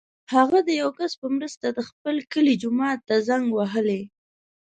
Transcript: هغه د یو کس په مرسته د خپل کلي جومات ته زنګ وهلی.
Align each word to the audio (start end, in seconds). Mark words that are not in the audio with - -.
هغه 0.33 0.59
د 0.67 0.69
یو 0.81 0.89
کس 0.99 1.11
په 1.21 1.27
مرسته 1.35 1.65
د 1.71 1.79
خپل 1.89 2.15
کلي 2.33 2.53
جومات 2.61 2.99
ته 3.07 3.15
زنګ 3.27 3.45
وهلی. 3.57 4.01